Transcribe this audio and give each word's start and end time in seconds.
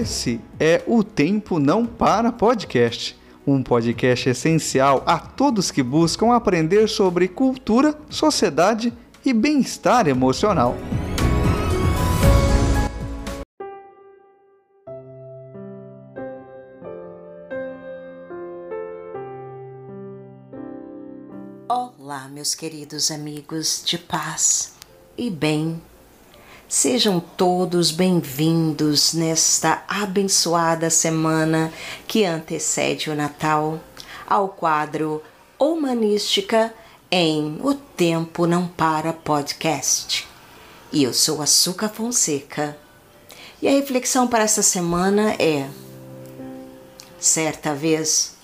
Esse 0.00 0.40
é 0.58 0.82
o 0.86 1.04
Tempo 1.04 1.58
Não 1.58 1.84
Para 1.84 2.32
Podcast, 2.32 3.14
um 3.46 3.62
podcast 3.62 4.30
essencial 4.30 5.02
a 5.04 5.18
todos 5.18 5.70
que 5.70 5.82
buscam 5.82 6.32
aprender 6.32 6.88
sobre 6.88 7.28
cultura, 7.28 7.94
sociedade 8.08 8.94
e 9.22 9.34
bem-estar 9.34 10.08
emocional. 10.08 10.74
Olá, 21.68 22.26
meus 22.32 22.54
queridos 22.54 23.10
amigos 23.10 23.82
de 23.84 23.98
paz 23.98 24.72
e 25.18 25.28
bem. 25.28 25.89
Sejam 26.70 27.18
todos 27.18 27.90
bem-vindos 27.90 29.12
nesta 29.12 29.82
abençoada 29.88 30.88
semana 30.88 31.72
que 32.06 32.24
antecede 32.24 33.10
o 33.10 33.14
Natal 33.16 33.80
ao 34.24 34.50
quadro 34.50 35.20
Humanística 35.58 36.72
em 37.10 37.58
O 37.60 37.74
Tempo 37.74 38.46
Não 38.46 38.68
Para 38.68 39.12
Podcast. 39.12 40.28
E 40.92 41.02
eu 41.02 41.12
sou 41.12 41.42
a 41.42 41.46
Suca 41.46 41.88
Fonseca. 41.88 42.78
E 43.60 43.66
a 43.66 43.72
reflexão 43.72 44.28
para 44.28 44.44
esta 44.44 44.62
semana 44.62 45.34
é: 45.40 45.68
Certa 47.18 47.74
vez, 47.74 48.36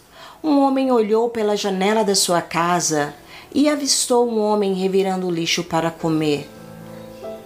um 0.42 0.58
homem 0.58 0.90
olhou 0.90 1.30
pela 1.30 1.56
janela 1.56 2.02
da 2.02 2.16
sua 2.16 2.42
casa 2.42 3.14
e 3.54 3.68
avistou 3.68 4.28
um 4.28 4.40
homem 4.40 4.74
revirando 4.74 5.30
lixo 5.30 5.62
para 5.62 5.92
comer. 5.92 6.55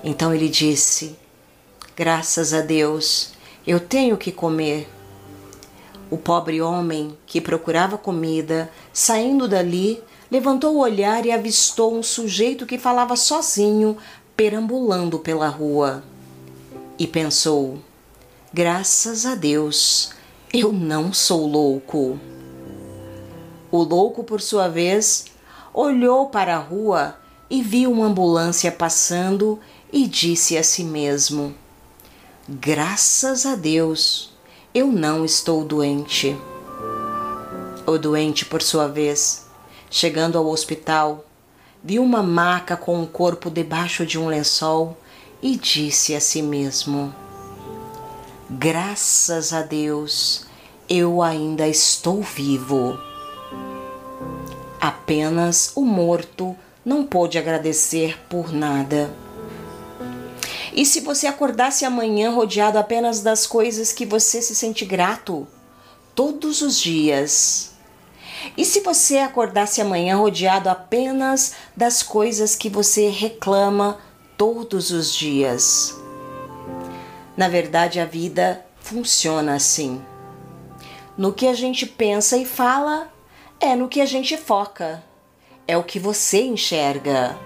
Então 0.02 0.34
ele 0.34 0.48
disse: 0.48 1.16
Graças 1.94 2.54
a 2.54 2.60
Deus, 2.60 3.32
eu 3.66 3.78
tenho 3.78 4.16
que 4.16 4.32
comer. 4.32 4.88
O 6.10 6.16
pobre 6.16 6.60
homem 6.60 7.16
que 7.26 7.40
procurava 7.40 7.96
comida, 7.96 8.70
saindo 8.92 9.46
dali, 9.46 10.02
levantou 10.30 10.74
o 10.74 10.80
olhar 10.80 11.24
e 11.26 11.30
avistou 11.30 11.94
um 11.94 12.02
sujeito 12.02 12.66
que 12.66 12.78
falava 12.78 13.14
sozinho, 13.16 13.96
perambulando 14.34 15.18
pela 15.18 15.48
rua. 15.48 16.02
E 16.98 17.06
pensou: 17.06 17.78
Graças 18.52 19.26
a 19.26 19.34
Deus, 19.34 20.12
eu 20.52 20.72
não 20.72 21.12
sou 21.12 21.46
louco. 21.46 22.18
O 23.70 23.82
louco, 23.82 24.24
por 24.24 24.40
sua 24.40 24.68
vez, 24.68 25.26
olhou 25.72 26.26
para 26.30 26.56
a 26.56 26.58
rua 26.58 27.16
e 27.48 27.62
viu 27.62 27.92
uma 27.92 28.06
ambulância 28.06 28.72
passando 28.72 29.60
e 29.92 30.06
disse 30.06 30.56
a 30.56 30.62
si 30.62 30.84
mesmo: 30.84 31.54
Graças 32.48 33.46
a 33.46 33.54
Deus, 33.54 34.32
eu 34.74 34.86
não 34.86 35.24
estou 35.24 35.64
doente. 35.64 36.36
O 37.86 37.98
doente, 37.98 38.44
por 38.44 38.62
sua 38.62 38.86
vez, 38.86 39.46
chegando 39.90 40.38
ao 40.38 40.46
hospital, 40.46 41.24
viu 41.82 42.02
uma 42.02 42.22
maca 42.22 42.76
com 42.76 43.00
um 43.00 43.06
corpo 43.06 43.50
debaixo 43.50 44.06
de 44.06 44.18
um 44.18 44.28
lençol 44.28 44.96
e 45.42 45.56
disse 45.56 46.14
a 46.14 46.20
si 46.20 46.42
mesmo: 46.42 47.14
Graças 48.48 49.52
a 49.52 49.62
Deus, 49.62 50.46
eu 50.88 51.22
ainda 51.22 51.66
estou 51.66 52.22
vivo. 52.22 52.98
Apenas 54.80 55.72
o 55.74 55.84
morto 55.84 56.56
não 56.84 57.04
pôde 57.04 57.38
agradecer 57.38 58.18
por 58.28 58.52
nada. 58.52 59.10
E 60.72 60.86
se 60.86 61.00
você 61.00 61.26
acordasse 61.26 61.84
amanhã 61.84 62.30
rodeado 62.30 62.78
apenas 62.78 63.22
das 63.22 63.46
coisas 63.46 63.92
que 63.92 64.06
você 64.06 64.40
se 64.40 64.54
sente 64.54 64.84
grato 64.84 65.46
todos 66.14 66.62
os 66.62 66.78
dias? 66.78 67.72
E 68.56 68.64
se 68.64 68.80
você 68.80 69.18
acordasse 69.18 69.80
amanhã 69.80 70.16
rodeado 70.16 70.68
apenas 70.68 71.54
das 71.76 72.02
coisas 72.02 72.54
que 72.54 72.68
você 72.68 73.08
reclama 73.08 73.98
todos 74.36 74.90
os 74.90 75.14
dias? 75.14 75.94
Na 77.36 77.48
verdade, 77.48 78.00
a 78.00 78.04
vida 78.04 78.64
funciona 78.80 79.54
assim. 79.54 80.00
No 81.16 81.32
que 81.32 81.46
a 81.46 81.54
gente 81.54 81.84
pensa 81.84 82.36
e 82.36 82.46
fala, 82.46 83.12
é 83.58 83.74
no 83.74 83.88
que 83.88 84.00
a 84.00 84.06
gente 84.06 84.36
foca, 84.36 85.02
é 85.66 85.76
o 85.76 85.84
que 85.84 85.98
você 85.98 86.42
enxerga. 86.42 87.38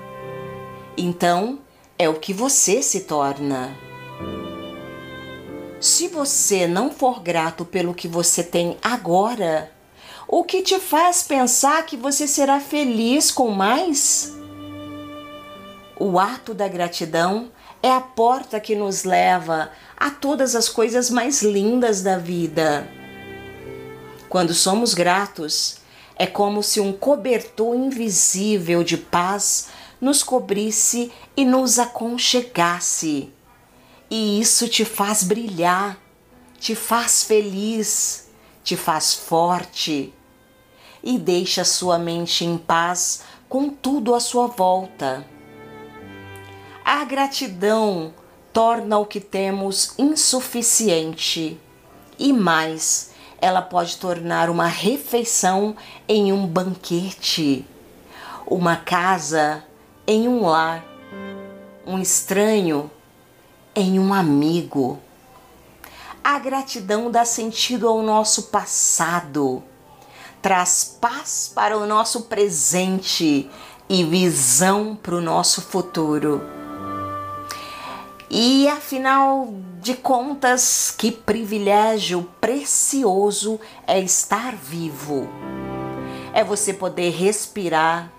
Então, 0.97 1.59
é 1.99 2.09
o 2.09 2.15
que 2.15 2.33
você 2.33 2.83
se 2.83 3.01
torna. 3.01 3.77
Se 5.81 6.09
você 6.09 6.67
não 6.67 6.91
for 6.91 7.21
grato 7.21 7.65
pelo 7.65 7.95
que 7.95 8.09
você 8.09 8.43
tem 8.43 8.77
agora, 8.83 9.71
o 10.27 10.43
que 10.43 10.63
te 10.63 10.81
faz 10.81 11.23
pensar 11.23 11.85
que 11.87 11.97
você 11.97 12.27
será 12.27 12.59
feliz 12.59 13.31
com 13.31 13.51
mais? 13.51 14.35
O 15.99 16.19
ato 16.19 16.53
da 16.53 16.67
gratidão 16.67 17.51
é 17.83 17.91
a 17.91 18.01
porta 18.01 18.59
que 18.59 18.75
nos 18.75 19.05
leva 19.05 19.71
a 19.97 20.11
todas 20.11 20.57
as 20.57 20.69
coisas 20.69 21.11
mais 21.11 21.43
lindas 21.43 22.03
da 22.03 22.19
vida. 22.19 22.89
Quando 24.29 24.53
somos 24.53 24.95
gratos, 24.95 25.77
é 26.17 26.27
como 26.27 26.63
se 26.63 26.81
um 26.81 26.93
cobertor 26.93 27.77
invisível 27.77 28.83
de 28.83 28.97
paz 28.97 29.69
nos 30.05 30.23
cobrisse 30.23 31.11
e 31.35 31.47
nos 31.47 31.79
aconchegasse. 31.79 33.33
E 34.11 34.39
isso 34.39 34.69
te 34.69 34.85
faz 34.85 35.25
brilhar, 35.25 35.99
te 36.61 36.75
faz 36.75 37.23
feliz, 37.23 38.29
te 38.63 38.77
faz 38.77 39.15
forte 39.15 40.13
e 41.03 41.19
deixa 41.19 41.65
sua 41.65 41.99
mente 41.99 42.45
em 42.45 42.59
paz 42.59 43.23
com 43.49 43.71
tudo 43.71 44.15
à 44.15 44.21
sua 44.21 44.47
volta. 44.47 45.27
A 46.85 47.03
gratidão 47.07 48.13
torna 48.53 48.99
o 48.99 49.07
que 49.07 49.21
temos 49.21 49.95
insuficiente 49.99 51.59
e 52.19 52.31
mais 52.31 53.11
ela 53.41 53.63
pode 53.63 53.97
tornar 53.97 54.51
uma 54.51 54.67
refeição 54.67 55.75
em 56.07 56.31
um 56.31 56.47
banquete, 56.47 57.65
uma 58.47 58.77
casa 58.77 59.65
em 60.07 60.29
um 60.29 60.47
lar, 60.47 60.85
um 61.87 61.99
estranho 61.99 62.91
em 63.75 63.99
um 63.99 64.13
amigo. 64.13 64.99
A 66.23 66.39
gratidão 66.39 67.11
dá 67.11 67.25
sentido 67.25 67.89
ao 67.89 68.03
nosso 68.03 68.45
passado, 68.45 69.63
traz 70.41 70.97
paz 71.01 71.51
para 71.55 71.77
o 71.77 71.87
nosso 71.87 72.23
presente 72.23 73.51
e 73.89 74.05
visão 74.05 74.97
para 74.97 75.15
o 75.15 75.21
nosso 75.21 75.61
futuro. 75.61 76.43
E 78.31 78.67
afinal 78.69 79.55
de 79.81 79.95
contas, 79.95 80.91
que 80.97 81.13
privilégio 81.13 82.29
precioso 82.41 83.61
é 83.87 84.01
estar 84.01 84.57
vivo. 84.57 85.29
É 86.33 86.43
você 86.43 86.73
poder 86.73 87.11
respirar, 87.11 88.11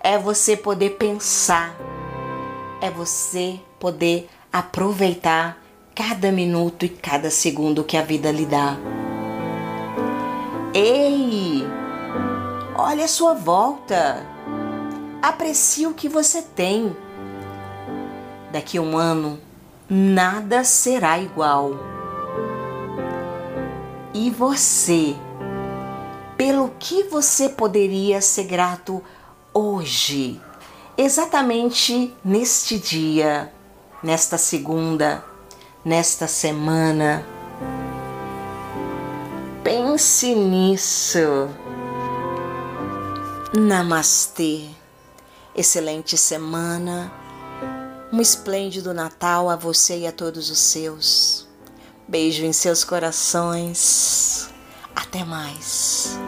é 0.00 0.18
você 0.18 0.56
poder 0.56 0.90
pensar, 0.90 1.74
é 2.80 2.90
você 2.90 3.60
poder 3.78 4.28
aproveitar 4.52 5.58
cada 5.94 6.30
minuto 6.30 6.84
e 6.84 6.88
cada 6.88 7.30
segundo 7.30 7.84
que 7.84 7.96
a 7.96 8.02
vida 8.02 8.30
lhe 8.30 8.46
dá. 8.46 8.76
Ei, 10.72 11.64
olha 12.76 13.04
a 13.04 13.08
sua 13.08 13.34
volta, 13.34 14.24
aprecie 15.20 15.86
o 15.86 15.94
que 15.94 16.08
você 16.08 16.42
tem 16.42 16.94
daqui 18.52 18.78
a 18.78 18.82
um 18.82 18.96
ano 18.96 19.38
nada 19.88 20.64
será 20.64 21.18
igual. 21.18 21.72
E 24.12 24.30
você, 24.30 25.14
pelo 26.36 26.72
que 26.78 27.04
você 27.04 27.48
poderia 27.48 28.20
ser 28.20 28.44
grato 28.44 29.02
hoje, 29.58 30.40
exatamente 30.96 32.14
neste 32.24 32.78
dia, 32.78 33.52
nesta 34.02 34.38
segunda, 34.38 35.24
nesta 35.84 36.26
semana? 36.26 37.26
Pense 39.64 40.34
nisso. 40.34 41.48
Namastê. 43.54 44.66
Excelente 45.54 46.16
semana 46.16 47.12
um 48.12 48.20
esplêndido 48.20 48.94
Natal 48.94 49.50
a 49.50 49.56
você 49.56 50.00
e 50.00 50.06
a 50.06 50.12
todos 50.12 50.50
os 50.50 50.58
seus. 50.58 51.46
Beijo 52.06 52.44
em 52.44 52.52
seus 52.52 52.84
corações. 52.84 54.48
Até 54.96 55.24
mais. 55.24 56.18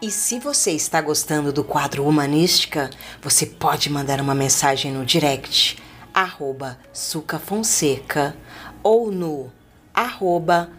E 0.00 0.12
se 0.12 0.38
você 0.38 0.70
está 0.70 1.00
gostando 1.00 1.52
do 1.52 1.64
quadro 1.64 2.06
Humanística, 2.06 2.88
você 3.20 3.44
pode 3.44 3.90
mandar 3.90 4.20
uma 4.20 4.34
mensagem 4.34 4.92
no 4.92 5.04
direct, 5.04 5.76
arroba 6.14 6.78
Suca 6.92 7.36
Fonseca, 7.36 8.36
ou 8.80 9.10
no 9.10 9.50
arroba 9.92 10.70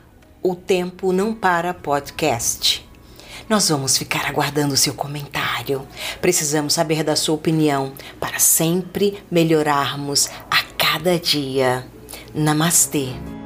O 0.42 0.56
Tempo 0.56 1.12
Não 1.12 1.34
Para 1.34 1.74
Podcast. 1.74 2.88
Nós 3.50 3.68
vamos 3.68 3.98
ficar 3.98 4.26
aguardando 4.26 4.78
seu 4.78 4.94
comentário. 4.94 5.86
Precisamos 6.22 6.74
saber 6.74 7.04
da 7.04 7.18
sua 7.18 7.36
opinião 7.36 7.94
para 8.22 8.40
sempre 8.40 9.22
melhorarmos 9.30 10.30
a 10.50 10.64
cada 10.78 11.20
dia. 11.20 11.86
Namastê! 12.34 13.39